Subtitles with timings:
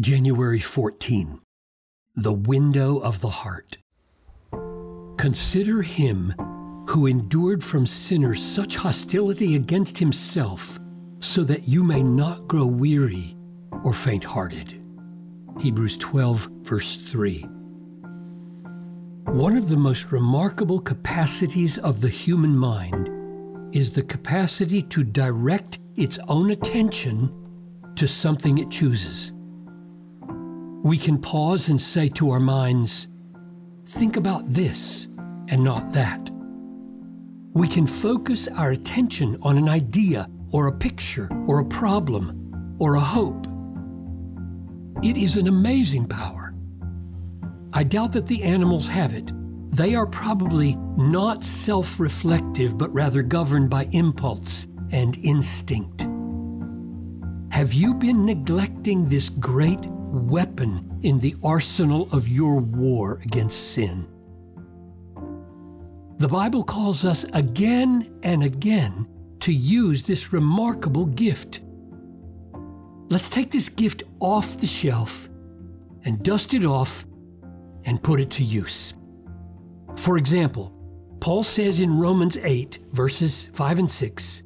[0.00, 1.38] January 14.
[2.16, 3.76] The window of the heart.
[5.16, 6.34] Consider him
[6.88, 10.80] who endured from sinners such hostility against himself,
[11.20, 13.36] so that you may not grow weary
[13.84, 14.82] or faint hearted.
[15.60, 17.42] Hebrews 12, verse 3.
[19.26, 23.10] One of the most remarkable capacities of the human mind
[23.72, 27.32] is the capacity to direct its own attention
[27.94, 29.33] to something it chooses
[30.84, 33.08] we can pause and say to our minds,
[33.86, 35.08] think about this
[35.48, 36.30] and not that.
[37.54, 42.96] We can focus our attention on an idea or a picture or a problem or
[42.96, 43.46] a hope.
[45.02, 46.54] It is an amazing power.
[47.72, 49.32] I doubt that the animals have it.
[49.70, 56.06] They are probably not self reflective, but rather governed by impulse and instinct.
[57.50, 64.08] Have you been neglecting this great weapon in the arsenal of your war against sin.
[66.18, 69.08] The Bible calls us again and again
[69.40, 71.60] to use this remarkable gift.
[73.08, 75.28] Let's take this gift off the shelf
[76.04, 77.04] and dust it off
[77.84, 78.94] and put it to use.
[79.96, 80.72] For example,
[81.20, 84.42] Paul says in Romans 8, verses 5 and 6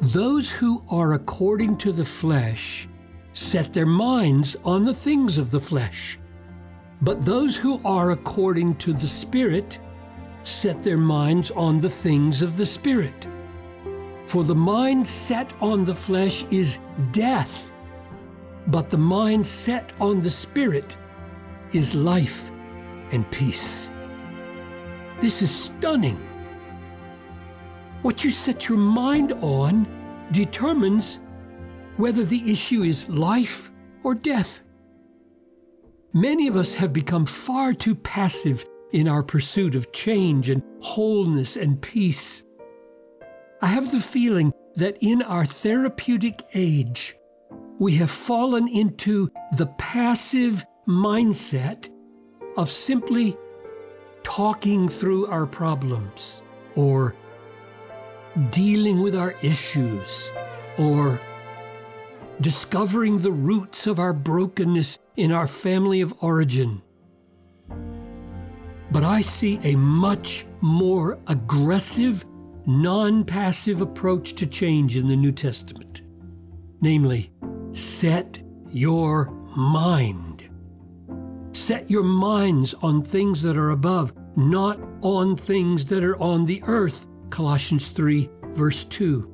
[0.00, 2.88] Those who are according to the flesh
[3.32, 6.18] set their minds on the things of the flesh.
[7.02, 9.78] But those who are according to the Spirit
[10.42, 13.28] set their minds on the things of the Spirit.
[14.26, 16.80] For the mind set on the flesh is
[17.12, 17.70] death,
[18.66, 20.96] but the mind set on the Spirit
[21.72, 22.50] is life
[23.12, 23.90] and peace.
[25.20, 26.16] This is stunning.
[28.02, 29.86] What you set your mind on
[30.32, 31.20] determines
[32.00, 33.70] whether the issue is life
[34.02, 34.62] or death.
[36.12, 41.56] Many of us have become far too passive in our pursuit of change and wholeness
[41.56, 42.42] and peace.
[43.62, 47.16] I have the feeling that in our therapeutic age,
[47.78, 51.88] we have fallen into the passive mindset
[52.56, 53.36] of simply
[54.22, 56.42] talking through our problems
[56.74, 57.14] or
[58.50, 60.30] dealing with our issues
[60.78, 61.20] or
[62.40, 66.82] discovering the roots of our brokenness in our family of origin.
[68.90, 72.24] But I see a much more aggressive,
[72.66, 76.02] non passive approach to change in the New Testament.
[76.80, 77.30] Namely,
[77.72, 80.48] set your mind.
[81.52, 86.62] Set your minds on things that are above, not on things that are on the
[86.64, 87.06] earth.
[87.28, 89.28] Colossians 3, verse 2.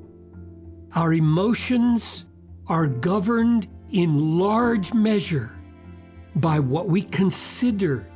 [0.95, 2.27] Our emotions
[2.69, 5.53] are governed in large measure
[6.37, 8.11] by what we consider,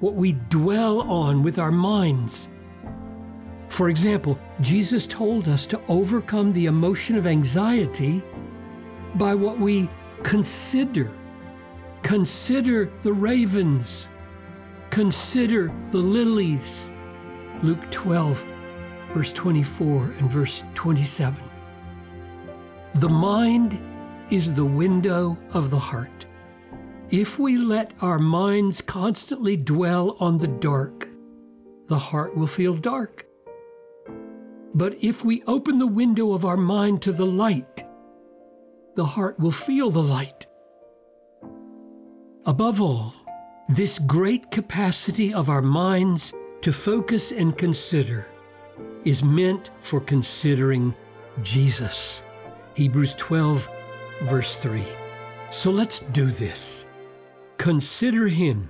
[0.00, 2.48] what we dwell on with our minds.
[3.68, 8.22] For example, Jesus told us to overcome the emotion of anxiety
[9.14, 9.88] by what we
[10.22, 11.10] consider.
[12.02, 14.08] Consider the ravens.
[14.90, 16.92] Consider the lilies.
[17.62, 18.46] Luke 12,
[19.12, 21.53] verse 24 and verse 27.
[22.94, 23.80] The mind
[24.30, 26.26] is the window of the heart.
[27.10, 31.08] If we let our minds constantly dwell on the dark,
[31.88, 33.26] the heart will feel dark.
[34.74, 37.84] But if we open the window of our mind to the light,
[38.96, 40.46] the heart will feel the light.
[42.46, 43.14] Above all,
[43.68, 48.26] this great capacity of our minds to focus and consider
[49.04, 50.94] is meant for considering
[51.42, 52.23] Jesus.
[52.74, 53.68] Hebrews 12,
[54.22, 54.84] verse 3.
[55.50, 56.86] So let's do this.
[57.56, 58.68] Consider him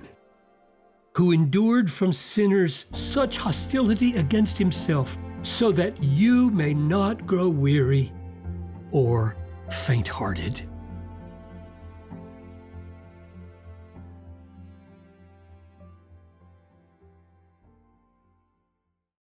[1.15, 8.11] who endured from sinners such hostility against himself, so that you may not grow weary
[8.91, 9.37] or
[9.69, 10.67] faint hearted.